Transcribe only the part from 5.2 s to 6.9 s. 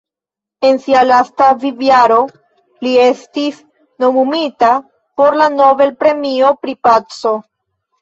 por la Nobel-premio pri